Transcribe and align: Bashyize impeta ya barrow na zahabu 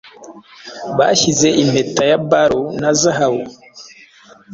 Bashyize 0.97 1.47
impeta 1.63 2.03
ya 2.11 2.19
barrow 2.29 2.65
na 2.81 2.91
zahabu 2.99 3.43